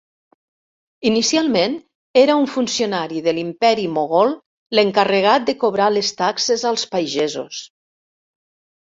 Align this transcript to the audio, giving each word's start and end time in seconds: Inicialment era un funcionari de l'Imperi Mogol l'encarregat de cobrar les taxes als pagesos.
Inicialment 1.07 1.73
era 2.21 2.37
un 2.43 2.47
funcionari 2.53 3.19
de 3.27 3.33
l'Imperi 3.37 3.85
Mogol 3.97 4.33
l'encarregat 4.79 5.45
de 5.49 5.55
cobrar 5.65 5.91
les 5.97 6.09
taxes 6.23 6.65
als 6.71 6.87
pagesos. 6.95 7.61